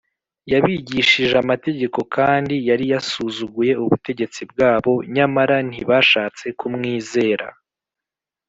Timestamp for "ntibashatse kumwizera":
5.69-7.47